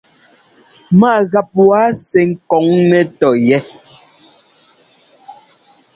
Ma 0.99 1.11
gap 1.31 1.49
waa 1.69 1.89
sɛ́ 2.07 2.25
ɛ́kɔŋ 2.31 2.65
nɛ́ 2.89 3.03
tɔyɛ́. 3.19 3.61